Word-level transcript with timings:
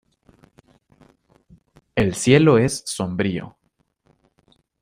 El 1.93 2.15
cielo 2.15 2.57
es 2.57 2.81
sombrío. 2.87 3.55